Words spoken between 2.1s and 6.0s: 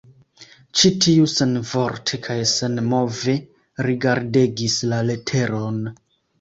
kaj senmove rigardegis la leteron.